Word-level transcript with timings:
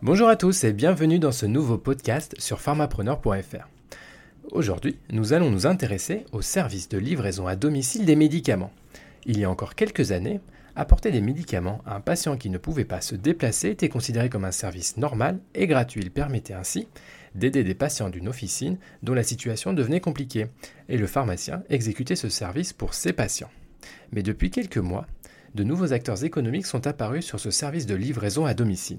Bonjour 0.00 0.28
à 0.28 0.36
tous 0.36 0.62
et 0.62 0.72
bienvenue 0.72 1.18
dans 1.18 1.32
ce 1.32 1.44
nouveau 1.44 1.76
podcast 1.76 2.36
sur 2.38 2.60
pharmapreneur.fr. 2.60 3.68
Aujourd'hui, 4.52 4.96
nous 5.10 5.32
allons 5.32 5.50
nous 5.50 5.66
intéresser 5.66 6.24
au 6.30 6.40
service 6.40 6.88
de 6.88 6.98
livraison 6.98 7.48
à 7.48 7.56
domicile 7.56 8.04
des 8.04 8.14
médicaments. 8.14 8.70
Il 9.26 9.40
y 9.40 9.44
a 9.44 9.50
encore 9.50 9.74
quelques 9.74 10.12
années, 10.12 10.38
apporter 10.76 11.10
des 11.10 11.20
médicaments 11.20 11.82
à 11.84 11.96
un 11.96 12.00
patient 12.00 12.36
qui 12.36 12.48
ne 12.48 12.58
pouvait 12.58 12.84
pas 12.84 13.00
se 13.00 13.16
déplacer 13.16 13.70
était 13.70 13.88
considéré 13.88 14.28
comme 14.28 14.44
un 14.44 14.52
service 14.52 14.98
normal 14.98 15.40
et 15.56 15.66
gratuit. 15.66 16.02
Il 16.02 16.12
permettait 16.12 16.54
ainsi 16.54 16.86
d'aider 17.34 17.64
des 17.64 17.74
patients 17.74 18.08
d'une 18.08 18.28
officine 18.28 18.78
dont 19.02 19.14
la 19.14 19.24
situation 19.24 19.72
devenait 19.72 20.00
compliquée, 20.00 20.46
et 20.88 20.96
le 20.96 21.08
pharmacien 21.08 21.64
exécutait 21.70 22.14
ce 22.14 22.28
service 22.28 22.72
pour 22.72 22.94
ses 22.94 23.12
patients. 23.12 23.50
Mais 24.12 24.22
depuis 24.22 24.52
quelques 24.52 24.78
mois, 24.78 25.08
de 25.56 25.64
nouveaux 25.64 25.92
acteurs 25.92 26.22
économiques 26.22 26.66
sont 26.66 26.86
apparus 26.86 27.26
sur 27.26 27.40
ce 27.40 27.50
service 27.50 27.86
de 27.86 27.96
livraison 27.96 28.46
à 28.46 28.54
domicile. 28.54 28.98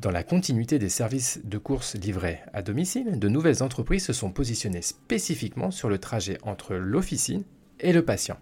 Dans 0.00 0.12
la 0.12 0.22
continuité 0.22 0.78
des 0.78 0.90
services 0.90 1.40
de 1.42 1.58
course 1.58 1.96
livrés 1.96 2.38
à 2.52 2.62
domicile, 2.62 3.18
de 3.18 3.28
nouvelles 3.28 3.64
entreprises 3.64 4.04
se 4.04 4.12
sont 4.12 4.30
positionnées 4.30 4.82
spécifiquement 4.82 5.72
sur 5.72 5.88
le 5.88 5.98
trajet 5.98 6.38
entre 6.42 6.76
l'officine 6.76 7.42
et 7.80 7.92
le 7.92 8.04
patient. 8.04 8.36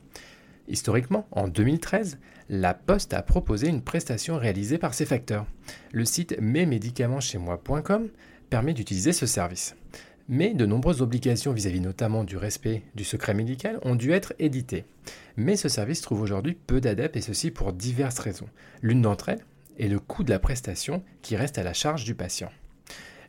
Historiquement, 0.68 1.26
en 1.30 1.48
2013, 1.48 2.18
la 2.50 2.74
Poste 2.74 3.14
a 3.14 3.22
proposé 3.22 3.68
une 3.68 3.80
prestation 3.80 4.36
réalisée 4.36 4.76
par 4.76 4.92
ces 4.92 5.06
facteurs. 5.06 5.46
Le 5.92 6.04
site 6.04 6.36
mesmédicamentschezmoi.com 6.38 8.08
permet 8.50 8.74
d'utiliser 8.74 9.14
ce 9.14 9.24
service. 9.24 9.76
Mais 10.28 10.52
de 10.52 10.66
nombreuses 10.66 11.00
obligations 11.00 11.54
vis-à-vis 11.54 11.80
notamment 11.80 12.24
du 12.24 12.36
respect 12.36 12.82
du 12.94 13.04
secret 13.04 13.32
médical 13.32 13.78
ont 13.82 13.94
dû 13.94 14.12
être 14.12 14.34
éditées. 14.38 14.84
Mais 15.38 15.56
ce 15.56 15.70
service 15.70 16.02
trouve 16.02 16.20
aujourd'hui 16.20 16.54
peu 16.66 16.82
d'adeptes 16.82 17.16
et 17.16 17.22
ceci 17.22 17.50
pour 17.50 17.72
diverses 17.72 18.18
raisons. 18.18 18.48
L'une 18.82 19.00
d'entre 19.00 19.30
elles 19.30 19.44
est 19.78 19.88
le 19.88 19.98
coût 19.98 20.24
de 20.24 20.30
la 20.30 20.38
prestation 20.38 21.02
qui 21.22 21.36
reste 21.36 21.58
à 21.58 21.62
la 21.62 21.72
charge 21.72 22.04
du 22.04 22.14
patient. 22.14 22.50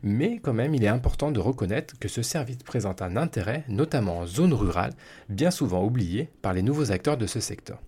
Mais 0.04 0.40
quand 0.40 0.54
même, 0.54 0.76
il 0.76 0.84
est 0.84 0.90
important 0.90 1.32
de 1.32 1.40
reconnaître 1.40 1.98
que 2.00 2.08
ce 2.08 2.22
service 2.22 2.58
présente 2.58 3.02
un 3.02 3.18
intérêt, 3.18 3.64
notamment 3.68 4.20
en 4.20 4.28
zone 4.28 4.54
rurale, 4.54 4.94
bien 5.30 5.52
souvent 5.52 5.84
oublié 5.84 6.30
par 6.42 6.54
les 6.54 6.62
nouveaux 6.62 6.92
acteurs 6.92 7.18
de 7.18 7.26
ce 7.26 7.40
secteur. 7.40 7.82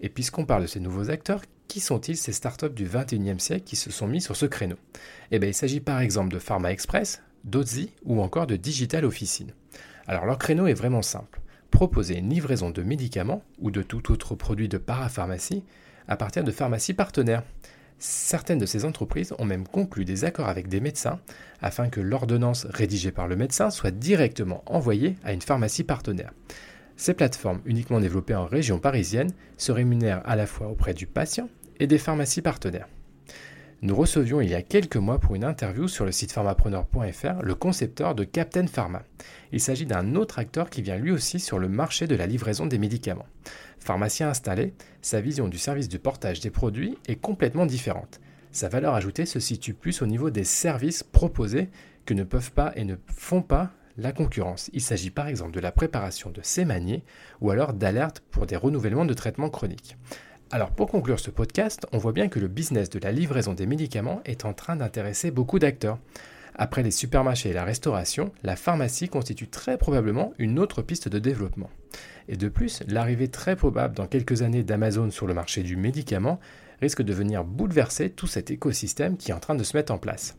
Et 0.00 0.08
puisqu'on 0.08 0.44
parle 0.44 0.62
de 0.62 0.66
ces 0.66 0.80
nouveaux 0.80 1.10
acteurs, 1.10 1.42
qui 1.68 1.80
sont-ils 1.80 2.16
ces 2.16 2.32
startups 2.32 2.70
du 2.70 2.86
21e 2.86 3.38
siècle 3.38 3.64
qui 3.64 3.76
se 3.76 3.90
sont 3.90 4.08
mis 4.08 4.20
sur 4.20 4.36
ce 4.36 4.46
créneau? 4.46 4.76
Eh 5.30 5.38
bien, 5.38 5.48
il 5.48 5.54
s'agit 5.54 5.80
par 5.80 6.00
exemple 6.00 6.32
de 6.32 6.38
Pharma 6.38 6.72
Express, 6.72 7.22
d'Ozi 7.44 7.92
ou 8.04 8.20
encore 8.20 8.46
de 8.46 8.56
Digital 8.56 9.04
Officine. 9.04 9.52
Alors 10.06 10.26
leur 10.26 10.38
créneau 10.38 10.66
est 10.66 10.74
vraiment 10.74 11.02
simple. 11.02 11.40
Proposer 11.70 12.18
une 12.18 12.28
livraison 12.28 12.70
de 12.70 12.82
médicaments 12.82 13.42
ou 13.58 13.70
de 13.70 13.82
tout 13.82 14.12
autre 14.12 14.34
produit 14.34 14.68
de 14.68 14.78
parapharmacie 14.78 15.64
à 16.08 16.16
partir 16.16 16.44
de 16.44 16.50
pharmacies 16.50 16.94
partenaires. 16.94 17.44
Certaines 18.04 18.58
de 18.58 18.66
ces 18.66 18.84
entreprises 18.84 19.32
ont 19.38 19.44
même 19.44 19.64
conclu 19.64 20.04
des 20.04 20.24
accords 20.24 20.48
avec 20.48 20.66
des 20.66 20.80
médecins 20.80 21.20
afin 21.60 21.88
que 21.88 22.00
l'ordonnance 22.00 22.66
rédigée 22.68 23.12
par 23.12 23.28
le 23.28 23.36
médecin 23.36 23.70
soit 23.70 23.92
directement 23.92 24.64
envoyée 24.66 25.14
à 25.22 25.32
une 25.32 25.40
pharmacie 25.40 25.84
partenaire. 25.84 26.32
Ces 26.96 27.14
plateformes, 27.14 27.60
uniquement 27.64 28.00
développées 28.00 28.34
en 28.34 28.44
région 28.44 28.80
parisienne, 28.80 29.30
se 29.56 29.70
rémunèrent 29.70 30.28
à 30.28 30.34
la 30.34 30.48
fois 30.48 30.66
auprès 30.66 30.94
du 30.94 31.06
patient 31.06 31.48
et 31.78 31.86
des 31.86 31.98
pharmacies 31.98 32.42
partenaires. 32.42 32.88
Nous 33.82 33.94
recevions 33.94 34.40
il 34.40 34.50
y 34.50 34.56
a 34.56 34.62
quelques 34.62 34.96
mois 34.96 35.20
pour 35.20 35.36
une 35.36 35.44
interview 35.44 35.86
sur 35.86 36.04
le 36.04 36.10
site 36.10 36.32
pharmapreneur.fr 36.32 37.42
le 37.44 37.54
concepteur 37.54 38.16
de 38.16 38.24
Captain 38.24 38.66
Pharma. 38.66 39.04
Il 39.52 39.60
s'agit 39.60 39.86
d'un 39.86 40.16
autre 40.16 40.40
acteur 40.40 40.70
qui 40.70 40.82
vient 40.82 40.96
lui 40.96 41.12
aussi 41.12 41.38
sur 41.38 41.60
le 41.60 41.68
marché 41.68 42.08
de 42.08 42.16
la 42.16 42.26
livraison 42.26 42.66
des 42.66 42.78
médicaments. 42.78 43.28
Pharmacien 43.82 44.28
installé, 44.28 44.74
sa 45.00 45.20
vision 45.20 45.48
du 45.48 45.58
service 45.58 45.88
de 45.88 45.98
portage 45.98 46.38
des 46.38 46.50
produits 46.50 46.96
est 47.08 47.16
complètement 47.16 47.66
différente. 47.66 48.20
Sa 48.52 48.68
valeur 48.68 48.94
ajoutée 48.94 49.26
se 49.26 49.40
situe 49.40 49.74
plus 49.74 50.02
au 50.02 50.06
niveau 50.06 50.30
des 50.30 50.44
services 50.44 51.02
proposés 51.02 51.68
que 52.06 52.14
ne 52.14 52.22
peuvent 52.22 52.52
pas 52.52 52.72
et 52.76 52.84
ne 52.84 52.94
font 53.08 53.42
pas 53.42 53.72
la 53.96 54.12
concurrence. 54.12 54.70
Il 54.72 54.82
s'agit 54.82 55.10
par 55.10 55.26
exemple 55.26 55.50
de 55.50 55.58
la 55.58 55.72
préparation 55.72 56.30
de 56.30 56.42
sémaniers 56.42 57.02
ou 57.40 57.50
alors 57.50 57.72
d'alertes 57.72 58.22
pour 58.30 58.46
des 58.46 58.54
renouvellements 58.54 59.04
de 59.04 59.14
traitements 59.14 59.50
chroniques. 59.50 59.96
Alors 60.52 60.70
pour 60.70 60.88
conclure 60.88 61.18
ce 61.18 61.30
podcast, 61.30 61.84
on 61.90 61.98
voit 61.98 62.12
bien 62.12 62.28
que 62.28 62.38
le 62.38 62.46
business 62.46 62.88
de 62.88 63.00
la 63.00 63.10
livraison 63.10 63.52
des 63.52 63.66
médicaments 63.66 64.20
est 64.24 64.44
en 64.44 64.52
train 64.52 64.76
d'intéresser 64.76 65.32
beaucoup 65.32 65.58
d'acteurs. 65.58 65.98
Après 66.54 66.82
les 66.82 66.90
supermarchés 66.90 67.50
et 67.50 67.54
la 67.54 67.64
restauration, 67.64 68.32
la 68.42 68.56
pharmacie 68.56 69.08
constitue 69.08 69.48
très 69.48 69.78
probablement 69.78 70.32
une 70.38 70.58
autre 70.58 70.82
piste 70.82 71.08
de 71.08 71.18
développement. 71.18 71.70
Et 72.28 72.36
de 72.36 72.48
plus, 72.48 72.82
l'arrivée 72.86 73.28
très 73.28 73.56
probable 73.56 73.96
dans 73.96 74.06
quelques 74.06 74.42
années 74.42 74.62
d'Amazon 74.62 75.10
sur 75.10 75.26
le 75.26 75.34
marché 75.34 75.62
du 75.62 75.76
médicament 75.76 76.38
risque 76.80 77.02
de 77.02 77.12
venir 77.12 77.44
bouleverser 77.44 78.10
tout 78.10 78.26
cet 78.26 78.50
écosystème 78.50 79.16
qui 79.16 79.30
est 79.30 79.34
en 79.34 79.40
train 79.40 79.54
de 79.54 79.64
se 79.64 79.76
mettre 79.76 79.92
en 79.92 79.98
place. 79.98 80.36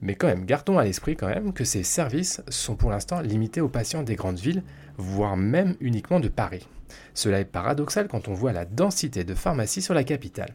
Mais 0.00 0.16
quand 0.16 0.26
même, 0.26 0.46
gardons 0.46 0.78
à 0.78 0.84
l'esprit 0.84 1.16
quand 1.16 1.28
même 1.28 1.52
que 1.52 1.64
ces 1.64 1.84
services 1.84 2.42
sont 2.48 2.74
pour 2.74 2.90
l'instant 2.90 3.20
limités 3.20 3.60
aux 3.60 3.68
patients 3.68 4.02
des 4.02 4.16
grandes 4.16 4.40
villes, 4.40 4.64
voire 4.96 5.36
même 5.36 5.76
uniquement 5.80 6.18
de 6.18 6.28
Paris. 6.28 6.66
Cela 7.14 7.40
est 7.40 7.44
paradoxal 7.44 8.08
quand 8.08 8.26
on 8.28 8.34
voit 8.34 8.52
la 8.52 8.64
densité 8.64 9.22
de 9.22 9.34
pharmacies 9.34 9.82
sur 9.82 9.94
la 9.94 10.02
capitale. 10.02 10.54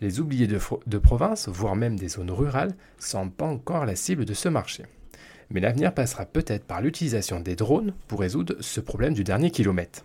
Les 0.00 0.20
oubliés 0.20 0.46
de, 0.46 0.58
de 0.86 0.98
province, 0.98 1.48
voire 1.48 1.74
même 1.74 1.98
des 1.98 2.08
zones 2.08 2.30
rurales, 2.30 2.74
semblent 2.98 3.32
pas 3.32 3.46
encore 3.46 3.84
la 3.84 3.96
cible 3.96 4.24
de 4.24 4.34
ce 4.34 4.48
marché. 4.48 4.84
Mais 5.50 5.60
l'avenir 5.60 5.94
passera 5.94 6.26
peut-être 6.26 6.64
par 6.64 6.80
l'utilisation 6.80 7.40
des 7.40 7.56
drones 7.56 7.94
pour 8.06 8.20
résoudre 8.20 8.56
ce 8.60 8.80
problème 8.80 9.14
du 9.14 9.24
dernier 9.24 9.50
kilomètre. 9.50 10.04